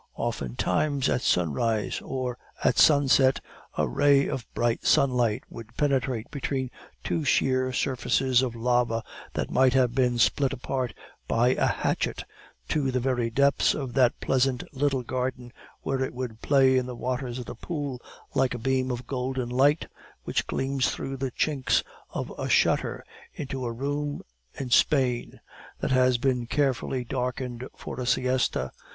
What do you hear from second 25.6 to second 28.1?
that has been carefully darkened for a